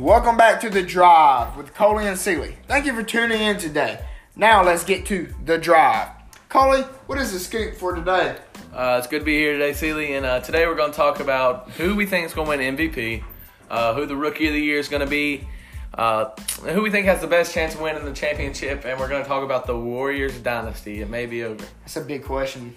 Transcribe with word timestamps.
Welcome 0.00 0.38
back 0.38 0.62
to 0.62 0.70
The 0.70 0.82
Drive 0.82 1.58
with 1.58 1.74
Coley 1.74 2.06
and 2.06 2.18
Seeley. 2.18 2.56
Thank 2.66 2.86
you 2.86 2.94
for 2.94 3.02
tuning 3.02 3.38
in 3.38 3.58
today. 3.58 4.02
Now 4.34 4.64
let's 4.64 4.82
get 4.82 5.04
to 5.06 5.28
The 5.44 5.58
Drive. 5.58 6.08
Coley, 6.48 6.84
what 7.04 7.18
is 7.18 7.34
the 7.34 7.38
scoop 7.38 7.74
for 7.74 7.94
today? 7.94 8.38
Uh, 8.72 8.96
it's 8.98 9.06
good 9.06 9.18
to 9.18 9.24
be 9.26 9.36
here 9.36 9.52
today, 9.52 9.74
Seeley. 9.74 10.14
And 10.14 10.24
uh, 10.24 10.40
today 10.40 10.66
we're 10.66 10.74
going 10.74 10.90
to 10.90 10.96
talk 10.96 11.20
about 11.20 11.68
who 11.72 11.94
we 11.94 12.06
think 12.06 12.24
is 12.24 12.32
going 12.32 12.46
to 12.46 12.56
win 12.56 12.76
MVP, 12.78 13.22
uh, 13.68 13.92
who 13.92 14.06
the 14.06 14.16
Rookie 14.16 14.46
of 14.46 14.54
the 14.54 14.60
Year 14.60 14.78
is 14.78 14.88
going 14.88 15.04
to 15.04 15.06
be, 15.06 15.46
uh, 15.92 16.30
who 16.62 16.80
we 16.80 16.90
think 16.90 17.04
has 17.04 17.20
the 17.20 17.26
best 17.26 17.52
chance 17.52 17.74
of 17.74 17.82
winning 17.82 18.06
the 18.06 18.14
championship, 18.14 18.86
and 18.86 18.98
we're 18.98 19.08
going 19.08 19.22
to 19.22 19.28
talk 19.28 19.44
about 19.44 19.66
the 19.66 19.76
Warriors 19.76 20.38
dynasty. 20.38 21.02
It 21.02 21.10
may 21.10 21.26
be 21.26 21.44
over. 21.44 21.62
That's 21.82 21.98
a 21.98 22.00
big 22.00 22.24
question. 22.24 22.74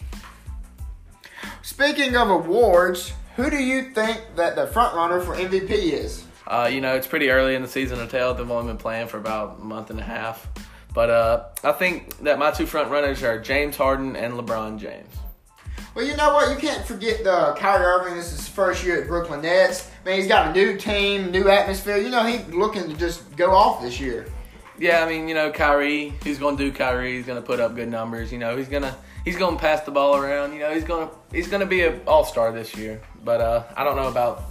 Speaking 1.62 2.18
of 2.18 2.30
awards, 2.30 3.13
who 3.38 3.49
do 3.49 3.63
you 3.63 3.91
think 3.91 4.21
that 4.35 4.58
the 4.58 4.68
front 4.68 4.94
runner 4.94 5.21
for 5.21 5.38
MVP 5.38 5.70
is? 5.70 6.26
Uh, 6.46 6.70
you 6.72 6.82
know, 6.82 6.96
it's 6.96 7.08
pretty 7.08 7.30
early 7.30 7.56
in 7.56 7.62
the 7.62 7.68
season 7.68 8.00
to 8.00 8.08
tell. 8.08 8.34
They've 8.34 8.50
only 8.50 8.68
been 8.68 8.78
playing 8.78 9.08
for 9.08 9.18
about 9.18 9.60
a 9.62 9.64
month 9.64 9.90
and 9.90 10.00
a 10.00 10.04
half. 10.04 10.48
But 10.94 11.10
uh, 11.10 11.46
I 11.64 11.72
think 11.72 12.18
that 12.20 12.38
my 12.38 12.52
two 12.52 12.66
front 12.66 12.92
runners 12.92 13.24
are 13.24 13.40
James 13.40 13.76
Harden 13.76 14.16
and 14.16 14.34
LeBron 14.34 14.80
James. 14.80 15.10
Well, 15.96 16.06
you 16.06 16.16
know 16.18 16.34
what? 16.34 16.50
You 16.50 16.58
can't 16.58 16.86
forget 16.86 17.24
the 17.24 17.56
Kyrie 17.58 17.86
Irving. 17.86 18.16
This 18.16 18.32
is 18.32 18.40
his 18.40 18.48
first 18.48 18.84
year 18.84 19.02
at 19.02 19.08
Brooklyn 19.08 19.42
Nets. 19.42 19.90
Man, 20.06 20.18
he's 20.18 20.28
got 20.28 20.50
a 20.50 20.54
new 20.54 20.76
team, 20.78 21.32
new 21.32 21.48
atmosphere. 21.50 21.98
You 21.98 22.10
know, 22.10 22.26
he's 22.26 22.46
looking 22.48 22.90
to 22.90 22.96
just 22.96 23.36
go 23.36 23.52
off 23.52 23.82
this 23.82 24.00
year. 24.00 24.26
Yeah, 24.80 25.04
I 25.04 25.08
mean, 25.08 25.28
you 25.28 25.36
know, 25.36 25.52
Kyrie, 25.52 26.14
he's 26.24 26.40
going 26.40 26.58
to 26.58 26.66
do 26.66 26.72
Kyrie. 26.72 27.16
He's 27.16 27.28
going 27.28 27.40
to 27.40 27.46
put 27.46 27.60
up 27.60 27.76
good 27.76 27.90
numbers. 27.90 28.32
You 28.32 28.40
know, 28.40 28.58
he's 28.58 28.68
going 28.68 28.82
to 28.84 28.96
he's 29.24 29.38
going 29.38 29.55
to 29.55 29.62
pass 29.62 29.82
the 29.82 29.91
ball 29.91 30.16
around. 30.16 30.54
You 30.54 30.60
know, 30.60 30.74
he's 30.74 30.84
going 30.84 31.08
to 31.08 31.16
he's 31.32 31.48
going 31.48 31.62
to 31.62 31.68
be 31.68 31.82
an 31.82 32.02
all-star 32.08 32.52
this 32.52 32.76
year. 32.76 33.02
But 33.24 33.41
uh, 33.41 33.64
I 33.78 33.84
don't 33.84 33.96
know 33.96 34.08
about 34.08 34.46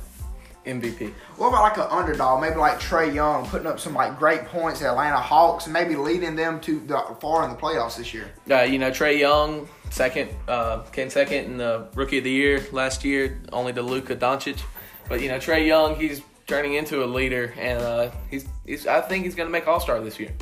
MVP. 0.64 1.12
What 1.36 1.48
about 1.48 1.62
like 1.62 1.76
an 1.76 1.86
underdog? 1.90 2.40
Maybe 2.40 2.56
like 2.56 2.78
Trae 2.78 3.12
Young 3.12 3.46
putting 3.46 3.66
up 3.66 3.80
some 3.80 3.94
like 3.94 4.18
great 4.18 4.44
points 4.46 4.82
at 4.82 4.90
Atlanta 4.90 5.18
Hawks 5.18 5.66
and 5.66 5.72
maybe 5.72 5.96
leading 5.96 6.36
them 6.36 6.60
to 6.60 6.80
the 6.80 6.98
far 7.20 7.44
in 7.44 7.50
the 7.50 7.56
playoffs 7.56 7.96
this 7.96 8.14
year. 8.14 8.32
Uh, 8.50 8.62
you 8.62 8.78
know, 8.78 8.90
Trae 8.90 9.18
Young, 9.18 9.68
second, 9.90 10.30
uh, 10.48 10.82
came 10.92 11.10
second 11.10 11.44
in 11.44 11.56
the 11.56 11.88
Rookie 11.94 12.18
of 12.18 12.24
the 12.24 12.30
Year 12.30 12.64
last 12.72 13.04
year, 13.04 13.40
only 13.52 13.72
to 13.72 13.82
Luka 13.82 14.16
Doncic. 14.16 14.60
But 15.08 15.20
you 15.20 15.28
know, 15.28 15.38
Trae 15.38 15.66
Young, 15.66 15.96
he's 15.96 16.22
turning 16.46 16.74
into 16.74 17.04
a 17.04 17.06
leader, 17.06 17.54
and 17.58 17.80
uh, 17.80 18.10
he's, 18.30 18.46
he's 18.66 18.86
I 18.86 19.00
think 19.00 19.24
he's 19.24 19.34
going 19.34 19.48
to 19.48 19.52
make 19.52 19.66
All 19.66 19.80
Star 19.80 20.00
this 20.00 20.18
year. 20.20 20.32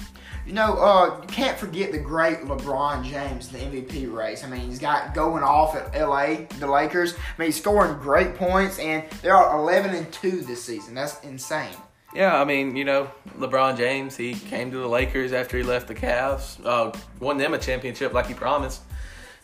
You 0.47 0.55
know, 0.55 0.75
uh, 0.79 1.21
you 1.21 1.29
can't 1.29 1.59
forget 1.59 1.93
the 1.93 1.99
great 1.99 2.39
LeBron 2.39 3.05
James, 3.05 3.49
the 3.49 3.59
MVP 3.59 4.13
race. 4.13 4.43
I 4.43 4.49
mean, 4.49 4.63
he's 4.63 4.79
got 4.79 5.15
going 5.15 5.43
off 5.43 5.77
at 5.77 5.95
LA, 5.95 6.47
the 6.59 6.67
Lakers. 6.67 7.15
I 7.15 7.17
mean, 7.39 7.47
he's 7.47 7.59
scoring 7.61 7.99
great 8.01 8.35
points, 8.35 8.79
and 8.79 9.05
they're 9.23 9.37
11 9.37 9.95
and 9.95 10.11
2 10.13 10.41
this 10.43 10.65
season. 10.65 10.95
That's 10.95 11.21
insane. 11.21 11.75
Yeah, 12.15 12.41
I 12.41 12.45
mean, 12.45 12.75
you 12.75 12.85
know, 12.85 13.11
LeBron 13.39 13.77
James, 13.77 14.17
he 14.17 14.35
came 14.35 14.71
to 14.73 14.79
the 14.79 14.89
Lakers 14.89 15.33
after 15.33 15.57
he 15.57 15.63
left 15.63 15.87
the 15.87 15.95
Cavs, 15.95 16.65
uh, 16.65 16.93
won 17.21 17.39
them 17.39 17.55
a 17.55 17.59
championship 17.59 18.13
like 18.13 18.27
he 18.27 18.35
promised. 18.35 18.83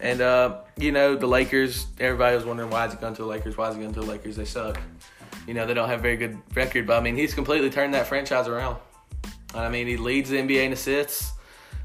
And, 0.01 0.21
uh, 0.21 0.63
you 0.77 0.93
know, 0.93 1.15
the 1.15 1.29
Lakers, 1.29 1.87
everybody 2.01 2.35
was 2.35 2.45
wondering 2.45 2.71
why 2.71 2.87
is 2.87 2.93
he 2.93 2.99
going 2.99 3.15
to 3.15 3.23
the 3.23 3.29
Lakers? 3.29 3.57
Why 3.57 3.69
is 3.69 3.77
he 3.77 3.83
going 3.83 3.95
to 3.95 4.01
the 4.01 4.07
Lakers? 4.07 4.37
They 4.37 4.45
suck. 4.45 4.81
You 5.47 5.55
know, 5.55 5.65
they 5.65 5.75
don't 5.75 5.89
have 5.89 6.01
a 6.01 6.03
very 6.03 6.17
good 6.17 6.39
record, 6.55 6.87
but 6.87 6.99
I 6.99 7.01
mean, 7.01 7.17
he's 7.17 7.35
completely 7.35 7.71
turned 7.71 7.95
that 7.95 8.09
franchise 8.09 8.49
around. 8.49 8.79
I 9.57 9.69
mean, 9.69 9.87
he 9.87 9.97
leads 9.97 10.31
the 10.31 10.37
NBA 10.37 10.67
in 10.67 10.73
assists. 10.73 11.33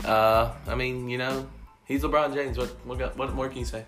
Uh, 0.04 0.52
I 0.68 0.76
mean, 0.76 1.10
you 1.10 1.18
know, 1.18 1.48
he's 1.86 2.04
LeBron 2.04 2.34
James. 2.34 2.58
What, 2.58 2.70
what, 2.86 3.18
what 3.18 3.34
more 3.34 3.50
can 3.50 3.60
you 3.60 3.66
say? 3.66 3.86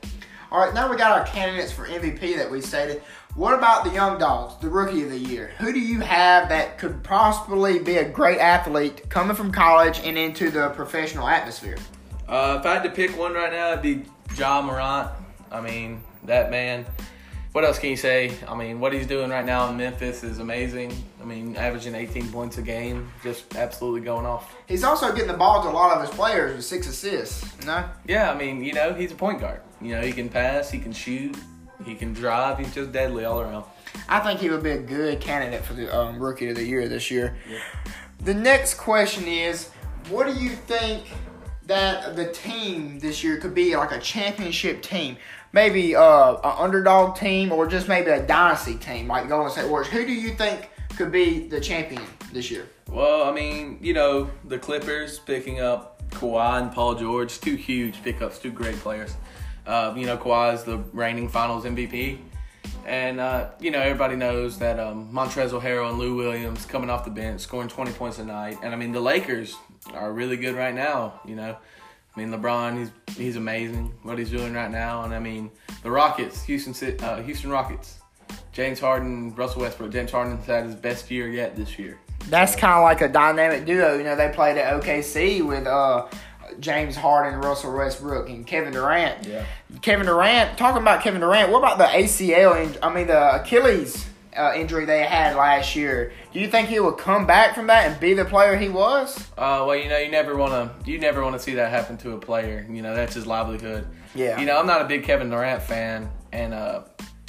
All 0.52 0.59
right, 0.59 0.73
now 0.73 0.90
we 0.90 0.98
got 0.98 1.12
our 1.12 1.25
candidates 1.25 1.72
for 1.72 1.88
MVP 1.88 2.38
that 2.38 2.50
we 2.50 2.62
stated. 2.62 3.02
What 3.36 3.56
about 3.56 3.84
the 3.84 3.90
young 3.90 4.20
dogs, 4.20 4.53
the 4.62 4.70
rookie 4.70 5.02
of 5.02 5.09
the 5.09 5.17
year? 5.17 5.52
Who 5.58 5.73
do 5.73 5.80
you 5.80 6.00
have 6.02 6.50
that 6.50 6.78
could 6.78 7.03
possibly 7.03 7.80
be 7.80 7.98
a 7.98 8.08
great 8.08 8.38
athlete 8.38 9.09
coming 9.09 9.35
from 9.35 9.52
college 9.52 10.00
and 10.03 10.16
into 10.16 10.52
the 10.52 10.69
professional 10.69 11.28
atmosphere? 11.28 11.78
Uh, 12.28 12.57
if 12.59 12.66
I 12.68 12.75
had 12.75 12.84
to 12.84 12.91
pick 12.91 13.18
one 13.18 13.34
right 13.34 13.52
now, 13.52 13.72
it'd 13.72 13.81
be 13.81 14.06
Ja 14.38 14.62
Morant. 14.62 15.09
I 15.52 15.62
mean, 15.62 16.03
that 16.25 16.52
man 16.52 16.86
what 17.53 17.64
else 17.64 17.78
can 17.78 17.91
you 17.91 17.96
say? 17.96 18.34
I 18.47 18.56
mean, 18.56 18.80
what 18.80 18.94
he's 18.94 19.06
doing 19.06 19.30
right 19.30 19.46
now 19.46 19.69
in 19.69 19.78
Memphis 19.78 20.24
is 20.24 20.40
amazing. 20.40 20.91
I 21.22 21.25
mean, 21.25 21.56
averaging 21.56 21.94
18 21.94 22.31
points 22.31 22.58
a 22.58 22.64
game, 22.64 23.12
just 23.24 23.56
absolutely 23.56 24.02
going 24.02 24.25
off. 24.25 24.56
He's 24.68 24.84
also 24.84 25.12
getting 25.12 25.28
the 25.28 25.38
ball 25.38 25.62
to 25.62 25.69
a 25.69 25.72
lot 25.72 25.96
of 25.96 26.02
his 26.02 26.16
players 26.16 26.56
with 26.56 26.66
six 26.66 26.88
assists. 26.88 27.63
No. 27.63 27.86
Yeah, 28.08 28.31
I 28.31 28.36
mean, 28.36 28.63
you 28.63 28.74
know, 28.74 28.94
he's 28.94 29.12
a 29.12 29.16
point 29.16 29.40
guard. 29.40 29.62
You 29.80 29.96
know, 29.96 30.02
he 30.02 30.12
can 30.12 30.30
pass, 30.30 30.72
he 30.72 30.80
can 30.80 30.92
shoot, 30.92 31.38
he 31.86 31.94
can 31.94 32.13
drive. 32.13 32.58
He's 32.58 32.74
just 32.74 32.92
deadly 32.92 33.24
all 33.24 33.40
around. 33.40 33.66
I 34.09 34.19
think 34.19 34.40
he 34.40 34.50
would 34.50 34.63
be 34.63 34.72
a 34.72 34.81
good 34.81 35.22
candidate 35.22 35.63
for 35.63 35.74
the 35.74 35.96
um, 35.96 36.19
rookie 36.19 36.50
of 36.50 36.56
the 36.56 36.66
year 36.66 36.88
this 36.88 37.12
year. 37.12 37.38
Yeah. 37.47 37.59
The 38.22 38.34
next 38.34 38.75
question 38.75 39.25
is, 39.25 39.69
what 40.09 40.25
do 40.25 40.34
you 40.34 40.50
think 40.50 41.03
that 41.68 42.16
the 42.16 42.31
team 42.31 43.00
this 43.00 43.24
year 43.24 43.38
could 43.38 43.53
be 43.53 43.75
like 43.75 43.91
a 43.91 44.00
championship 44.00 44.81
team? 44.81 45.18
maybe 45.53 45.96
uh, 45.96 46.34
an 46.34 46.56
underdog 46.57 47.16
team 47.16 47.51
or 47.51 47.68
just 47.68 47.88
maybe 47.88 48.09
a 48.09 48.22
dynasty 48.25 48.75
team 48.75 49.07
like 49.07 49.29
Golden 49.29 49.51
State 49.51 49.69
Warriors. 49.69 49.88
Who 49.88 50.06
do 50.06 50.12
you 50.12 50.34
think 50.34 50.69
could 50.97 51.12
be 51.12 51.47
the 51.47 51.62
champion 51.62 52.01
this 52.34 52.51
year? 52.51 52.68
Well, 52.90 53.24
I 53.24 53.31
mean, 53.31 53.78
you 53.81 53.94
know, 53.94 54.29
the 54.46 54.57
Clippers 54.57 55.19
picking 55.19 55.62
up 55.62 56.01
Kawhi 56.09 56.62
and 56.62 56.72
Paul 56.72 56.96
George, 56.96 57.40
two 57.40 57.56
huge 57.56 58.03
pickups, 58.03 58.40
two 58.40 58.51
great 58.51 58.75
players. 58.78 59.16
Uh, 59.66 59.94
you 59.95 60.06
know, 60.06 60.18
Kawhi 60.18 60.53
is 60.53 60.63
the 60.63 60.78
reigning 60.91 61.30
Finals 61.30 61.63
MVP. 61.63 62.19
And, 62.85 63.19
uh, 63.19 63.49
you 63.59 63.71
know, 63.71 63.79
everybody 63.79 64.16
knows 64.16 64.59
that 64.59 64.79
um, 64.79 65.09
Montrezl 65.13 65.61
Harrell 65.61 65.89
and 65.89 65.99
Lou 65.99 66.16
Williams 66.16 66.66
coming 66.66 66.89
off 66.89 67.05
the 67.05 67.11
bench, 67.11 67.41
scoring 67.41 67.69
20 67.69 67.94
points 67.94 68.19
a 68.19 68.25
night. 68.25 68.57
And, 68.61 68.73
I 68.73 68.77
mean, 68.77 68.91
the 68.91 68.99
Lakers 68.99 69.55
are 69.94 70.11
really 70.11 70.38
good 70.38 70.55
right 70.55 70.75
now, 70.75 71.21
you 71.25 71.35
know. 71.35 71.57
I 72.16 72.19
mean, 72.19 72.29
LeBron, 72.29 72.77
he's 72.77 73.17
he's 73.17 73.35
amazing 73.38 73.94
what 74.03 74.19
he's 74.19 74.29
doing 74.29 74.53
right 74.53 74.69
now, 74.69 75.03
and 75.03 75.13
I 75.16 75.19
mean 75.19 75.49
the 75.81 75.89
Rockets, 75.89 76.44
Houston 76.44 76.99
uh, 76.99 77.23
Houston 77.23 77.49
Rockets, 77.49 77.99
James 78.51 78.79
Harden, 78.79 79.33
Russell 79.33 79.61
Westbrook. 79.61 79.91
James 79.91 80.11
Harden's 80.11 80.45
had 80.45 80.65
his 80.65 80.75
best 80.75 81.09
year 81.09 81.27
yet 81.27 81.55
this 81.55 81.79
year. 81.79 82.00
That's 82.29 82.55
kind 82.55 82.75
of 82.75 82.83
like 82.83 83.01
a 83.01 83.09
dynamic 83.09 83.65
duo. 83.65 83.97
You 83.97 84.03
know, 84.03 84.15
they 84.15 84.29
played 84.29 84.57
at 84.57 84.79
OKC 84.79 85.45
with 85.45 85.65
uh, 85.65 86.07
James 86.59 86.96
Harden, 86.96 87.40
Russell 87.40 87.75
Westbrook, 87.75 88.30
and 88.30 88.46
Kevin 88.46 88.74
Durant. 88.74 89.28
Yeah. 89.28 89.46
Kevin 89.81 90.06
Durant. 90.06 90.58
Talking 90.58 90.81
about 90.81 91.03
Kevin 91.03 91.22
Durant, 91.22 91.52
what 91.52 91.59
about 91.59 91.78
the 91.78 91.86
ACL? 91.86 92.78
I 92.81 92.94
mean, 92.94 93.08
the 93.08 93.41
Achilles 93.41 94.08
uh, 94.36 94.53
injury 94.56 94.86
they 94.86 95.03
had 95.03 95.36
last 95.36 95.75
year. 95.75 96.13
Do 96.31 96.40
you 96.40 96.47
think 96.47 96.69
he 96.69 96.80
will 96.80 96.94
come 96.94 97.25
back 97.25 97.56
from 97.56 97.68
that 97.68 97.90
and 97.90 98.00
be 98.00 98.13
the 98.13 98.25
player 98.25 98.58
he 98.58 98.69
was? 98.69 99.18
Uh, 99.38 99.63
well, 99.68 99.75
you 99.75 99.90
know, 99.90 99.97
you 99.97 100.12
never 100.12 100.36
want 100.36 100.52
to 100.84 100.92
you 100.92 101.00
never 101.00 101.24
want 101.24 101.36
to 101.36 101.40
see 101.40 101.56
that 101.56 101.69
happen 101.69 101.97
to 101.97 102.12
a 102.12 102.19
player. 102.19 102.66
You 102.69 102.81
know, 102.81 102.96
that's 102.96 103.16
his 103.16 103.28
livelihood. 103.28 103.88
Yeah. 104.16 104.40
You 104.40 104.46
know, 104.46 104.59
I'm 104.59 104.68
not 104.68 104.81
a 104.81 104.86
big 104.86 105.03
Kevin 105.03 105.30
Durant 105.30 105.62
fan, 105.63 106.09
and 106.31 106.53
uh, 106.53 106.84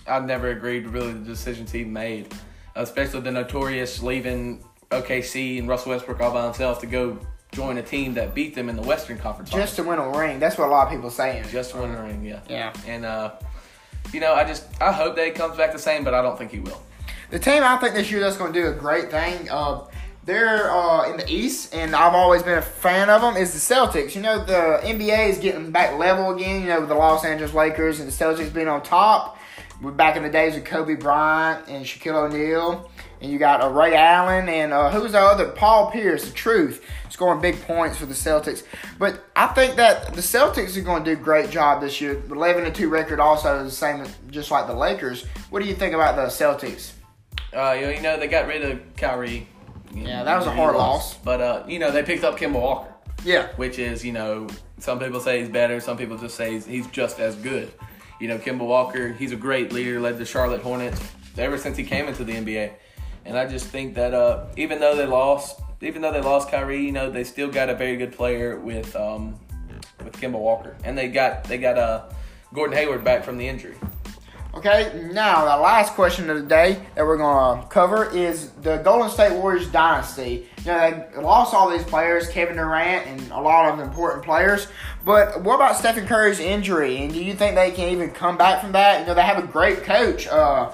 I've 0.07 0.25
never 0.25 0.51
agreed 0.51 0.85
with 0.85 0.95
really 0.95 1.13
the 1.13 1.25
decisions 1.25 1.73
he 1.73 1.85
made, 1.85 2.33
especially 2.75 3.21
the 3.21 3.33
notorious 3.33 4.03
leaving 4.03 4.65
OKC 4.91 5.59
and 5.59 5.69
Russell 5.69 5.91
Westbrook 5.91 6.21
all 6.21 6.33
by 6.33 6.45
himself 6.45 6.81
to 6.81 6.87
go 6.87 7.19
join 7.55 7.79
a 7.79 7.83
team 7.83 8.15
that 8.15 8.35
beat 8.35 8.55
them 8.55 8.69
in 8.69 8.77
the 8.77 8.83
Western 8.83 9.19
Conference. 9.19 9.51
Just 9.51 9.77
to 9.77 9.83
win 9.83 9.99
a 9.99 10.11
ring. 10.11 10.39
That's 10.39 10.59
what 10.59 10.69
a 10.69 10.71
lot 10.71 10.87
of 10.87 10.93
people 10.93 11.09
are 11.09 11.13
saying. 11.13 11.45
Just 11.51 11.71
to 11.71 11.79
win 11.79 11.91
a 11.91 12.03
ring, 12.03 12.25
yeah. 12.25 12.41
Yeah. 12.49 12.73
And 12.87 13.05
uh, 13.05 13.33
you 14.13 14.21
know, 14.21 14.35
I 14.35 14.45
just 14.45 14.67
I 14.81 14.93
hope 14.93 15.17
that 15.17 15.27
he 15.27 15.33
comes 15.33 15.57
back 15.57 15.73
the 15.73 15.79
same, 15.79 16.05
but 16.05 16.15
I 16.15 16.23
don't 16.23 16.37
think 16.37 16.51
he 16.51 16.61
will. 16.61 16.83
The 17.31 17.39
team 17.39 17.63
I 17.63 17.77
think 17.77 17.95
this 17.95 18.11
year 18.11 18.21
that's 18.21 18.37
going 18.37 18.53
to 18.53 18.61
do 18.61 18.69
a 18.69 18.73
great 18.73 19.11
thing. 19.11 19.49
Uh, 19.51 19.87
they're 20.25 20.71
uh, 20.71 21.11
in 21.11 21.19
the 21.19 21.31
East, 21.31 21.75
and 21.75 21.95
I've 21.95 22.15
always 22.15 22.43
been 22.43 22.59
a 22.59 22.63
fan 22.63 23.11
of 23.11 23.21
them. 23.21 23.37
Is 23.37 23.53
the 23.53 23.75
Celtics? 23.75 24.15
You 24.15 24.23
know, 24.23 24.43
the 24.45 24.81
NBA 24.83 25.29
is 25.29 25.39
getting 25.39 25.71
back 25.71 25.99
level 25.99 26.35
again. 26.35 26.63
You 26.63 26.69
know, 26.69 26.81
with 26.81 26.89
the 26.89 26.95
Los 26.95 27.25
Angeles 27.25 27.53
Lakers 27.53 28.01
and 28.01 28.09
the 28.09 28.13
Celtics 28.13 28.53
being 28.53 28.69
on 28.69 28.83
top. 28.83 29.39
We're 29.83 29.91
back 29.91 30.17
in 30.17 30.23
the 30.23 30.31
days 30.31 30.57
of 30.57 30.65
Kobe 30.65 30.95
Bryant 30.95 31.69
and 31.69 31.85
Shaquille 31.85 32.15
O'Neal, 32.15 32.91
and 33.21 33.31
you 33.31 33.39
got 33.39 33.61
uh, 33.61 33.69
Ray 33.69 33.95
Allen 33.95 34.49
and 34.49 34.73
uh, 34.73 34.91
who's 34.91 35.13
the 35.13 35.19
other? 35.21 35.49
Paul 35.49 35.91
Pierce, 35.91 36.25
the 36.25 36.33
Truth, 36.33 36.85
scoring 37.11 37.41
big 37.41 37.61
points 37.63 37.99
for 37.99 38.07
the 38.07 38.15
Celtics. 38.15 38.63
But 38.99 39.25
I 39.35 39.49
think 39.49 39.77
that 39.77 40.15
the 40.15 40.21
Celtics 40.21 40.77
are 40.77 40.81
going 40.81 41.05
to 41.05 41.15
do 41.15 41.21
a 41.21 41.23
great 41.23 41.51
job 41.51 41.81
this 41.81 42.01
year. 42.01 42.15
The 42.15 42.35
11 42.35 42.73
2 42.73 42.89
record 42.89 43.19
also 43.19 43.65
is 43.65 43.73
the 43.73 43.77
same, 43.77 44.07
just 44.31 44.51
like 44.51 44.69
the 44.69 44.75
Lakers. 44.75 45.25
What 45.51 45.61
do 45.61 45.69
you 45.69 45.75
think 45.75 45.93
about 45.93 46.15
the 46.17 46.27
Celtics? 46.27 46.93
Uh, 47.53 47.73
you 47.73 48.01
know, 48.01 48.19
they 48.19 48.29
got 48.29 48.47
rid 48.47 48.63
of 48.63 48.81
Kyrie. 48.97 49.49
Yeah, 49.93 50.23
that 50.23 50.37
was 50.37 50.47
a 50.47 50.53
hard 50.53 50.77
loss. 50.77 51.15
But 51.17 51.41
uh, 51.41 51.65
you 51.67 51.79
know, 51.81 51.91
they 51.91 52.03
picked 52.05 52.25
up 52.25 52.39
Kemba 52.39 52.61
Walker. 52.61 52.95
Yeah. 53.25 53.49
Which 53.57 53.79
is, 53.79 54.05
you 54.05 54.13
know, 54.13 54.47
some 54.79 54.99
people 54.99 55.19
say 55.19 55.41
he's 55.41 55.49
better, 55.49 55.81
some 55.81 55.97
people 55.97 56.17
just 56.17 56.37
say 56.37 56.53
he's, 56.53 56.67
he's 56.67 56.87
just 56.89 57.19
as 57.19 57.35
good. 57.37 57.73
You 58.21 58.29
know, 58.29 58.39
Kemba 58.39 58.67
Walker, 58.67 59.13
he's 59.13 59.33
a 59.33 59.37
great 59.37 59.73
leader, 59.73 60.01
led 60.01 60.19
the 60.19 60.25
Charlotte 60.25 60.63
Hornets 60.63 61.01
ever 61.37 61.59
since 61.59 61.77
he 61.77 61.85
came 61.85 62.07
into 62.07 62.25
the 62.25 62.33
NBA. 62.33 62.73
And 63.25 63.39
I 63.39 63.47
just 63.47 63.67
think 63.67 63.95
that 63.95 64.15
uh, 64.15 64.47
even 64.57 64.81
though 64.81 64.95
they 64.97 65.07
lost, 65.07 65.61
even 65.81 66.03
though 66.03 66.13
they 66.13 66.21
lost 66.21 66.51
Kyrie, 66.51 66.85
you 66.85 66.93
know, 66.93 67.11
they 67.11 67.25
still 67.25 67.51
got 67.51 67.71
a 67.71 67.75
very 67.75 67.97
good 67.97 68.13
player 68.13 68.59
with 68.59 68.95
um, 68.97 69.39
with 70.03 70.15
Kemba 70.15 70.39
Walker, 70.39 70.77
and 70.85 70.97
they 70.97 71.09
got 71.09 71.45
they 71.45 71.59
got 71.59 71.79
uh, 71.79 72.09
Gordon 72.53 72.77
Hayward 72.77 73.03
back 73.05 73.25
from 73.25 73.39
the 73.39 73.49
injury. 73.49 73.77
Okay, 74.57 75.09
now 75.13 75.45
the 75.57 75.61
last 75.61 75.95
question 75.95 76.31
of 76.31 76.37
the 76.37 76.47
day 76.47 76.81
that 76.95 77.05
we're 77.05 77.17
gonna 77.17 77.67
cover 77.67 78.09
is 78.11 78.51
the 78.63 78.77
Golden 78.79 79.11
State 79.11 79.33
Warriors 79.33 79.67
dynasty. 79.69 80.49
You 80.59 80.67
know, 80.67 81.07
they 81.13 81.21
lost 81.21 81.53
all 81.53 81.69
these 81.69 81.83
players, 81.83 82.29
Kevin 82.29 82.57
Durant 82.57 83.05
and 83.09 83.21
a 83.33 83.41
lot 83.41 83.73
of 83.73 83.81
important 83.81 84.25
players. 84.25 84.69
But 85.05 85.43
what 85.43 85.57
about 85.57 85.77
Stephen 85.77 86.07
Curry's 86.07 86.39
injury? 86.39 86.99
And 86.99 87.13
do 87.13 87.23
you 87.23 87.35
think 87.35 87.57
they 87.57 87.73
can 87.73 87.89
even 87.89 88.13
come 88.13 88.39
back 88.39 88.63
from 88.63 88.71
that? 88.73 89.01
You 89.01 89.07
know, 89.07 89.15
they 89.15 89.23
have 89.23 89.43
a 89.43 89.47
great 89.47 89.83
coach, 89.83 90.29
uh, 90.29 90.71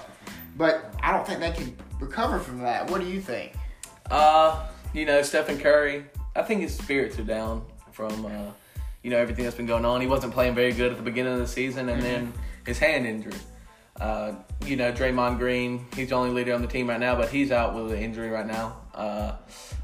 but 0.59 0.95
I 1.03 1.13
don't 1.13 1.27
think 1.27 1.41
they 1.41 1.53
can 1.53 1.75
recover 1.99 2.39
from 2.39 2.61
that. 2.61 2.91
What 2.91 3.01
do 3.01 3.07
you 3.07 3.21
think? 3.21 3.55
Uh, 4.11 4.67
you 4.93 5.07
know, 5.07 5.23
Stephen 5.23 5.59
Curry. 5.59 6.05
I 6.37 6.43
think 6.43 6.61
his 6.61 6.77
spirits 6.77 7.19
are 7.19 7.25
down 7.25 7.65
from 7.93 8.27
uh, 8.27 8.51
you 9.03 9.11
know 9.11 9.17
everything 9.17 9.45
that's 9.45 9.57
been 9.57 9.67
going 9.67 9.87
on. 9.87 10.03
He 10.03 10.07
wasn't 10.07 10.35
playing 10.35 10.55
very 10.55 10.73
good 10.73 10.93
at 10.93 10.99
the 10.99 11.03
beginning 11.03 11.33
of 11.33 11.39
the 11.39 11.49
season, 11.49 11.89
and 11.89 12.03
then 12.03 12.33
his 12.67 12.79
hand 12.79 13.07
injury. 13.07 13.33
Uh, 14.01 14.33
you 14.65 14.77
know, 14.77 14.91
Draymond 14.91 15.39
Green, 15.39 15.87
he's 15.95 16.09
the 16.09 16.15
only 16.15 16.31
leader 16.31 16.55
on 16.55 16.63
the 16.63 16.69
team 16.69 16.89
right 16.89 16.99
now, 16.99 17.17
but 17.17 17.29
he's 17.29 17.53
out 17.53 17.75
with 17.75 17.93
an 17.93 17.99
injury 17.99 18.31
right 18.31 18.47
now. 18.47 18.79
Uh, 18.95 19.33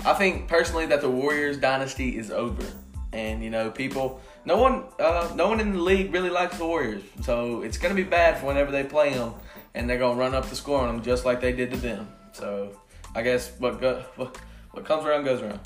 I 0.04 0.14
think 0.14 0.48
personally 0.48 0.86
that 0.86 1.02
the 1.02 1.10
Warriors 1.10 1.58
dynasty 1.58 2.16
is 2.16 2.30
over, 2.30 2.64
and 3.12 3.44
you 3.44 3.50
know, 3.50 3.70
people, 3.70 4.20
no 4.46 4.56
one, 4.56 4.84
uh, 4.98 5.30
no 5.34 5.48
one 5.48 5.60
in 5.60 5.74
the 5.74 5.80
league 5.80 6.14
really 6.14 6.30
likes 6.30 6.56
the 6.56 6.64
Warriors, 6.64 7.02
so 7.22 7.60
it's 7.60 7.76
gonna 7.76 7.94
be 7.94 8.04
bad 8.04 8.38
for 8.38 8.46
whenever 8.46 8.70
they 8.70 8.84
play 8.84 9.12
them, 9.12 9.34
and 9.74 9.88
they're 9.88 9.98
gonna 9.98 10.18
run 10.18 10.34
up 10.34 10.48
the 10.48 10.56
score 10.56 10.80
on 10.80 10.88
them 10.88 11.04
just 11.04 11.26
like 11.26 11.42
they 11.42 11.52
did 11.52 11.70
to 11.72 11.76
them. 11.76 12.08
So, 12.32 12.74
I 13.14 13.20
guess 13.22 13.52
what 13.58 13.80
go, 13.80 14.02
what, 14.16 14.38
what 14.70 14.84
comes 14.86 15.04
around 15.04 15.24
goes 15.24 15.42
around. 15.42 15.60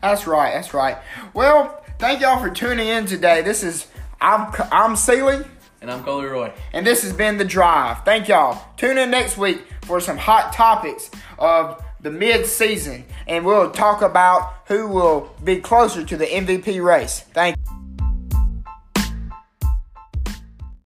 That's 0.00 0.26
right. 0.26 0.54
That's 0.54 0.72
right. 0.72 0.96
Well, 1.34 1.84
thank 1.98 2.20
y'all 2.20 2.40
for 2.40 2.50
tuning 2.50 2.88
in 2.88 3.06
today. 3.06 3.42
This 3.42 3.62
is 3.62 3.86
I'm 4.20 4.52
I'm 4.70 4.96
Sealy. 4.96 5.44
And 5.80 5.90
I'm 5.90 6.04
Coley 6.04 6.26
Roy. 6.26 6.52
And 6.74 6.86
this 6.86 7.02
has 7.04 7.12
been 7.12 7.38
The 7.38 7.44
Drive. 7.44 8.04
Thank 8.04 8.28
y'all. 8.28 8.62
Tune 8.76 8.98
in 8.98 9.10
next 9.10 9.38
week 9.38 9.64
for 9.82 9.98
some 9.98 10.18
hot 10.18 10.52
topics 10.52 11.10
of 11.38 11.82
the 12.00 12.10
mid 12.10 12.44
season. 12.46 13.04
And 13.26 13.46
we'll 13.46 13.70
talk 13.70 14.02
about 14.02 14.56
who 14.66 14.88
will 14.88 15.34
be 15.42 15.56
closer 15.56 16.04
to 16.04 16.16
the 16.18 16.26
MVP 16.26 16.84
race. 16.84 17.20
Thank 17.32 17.56
you. 17.56 17.79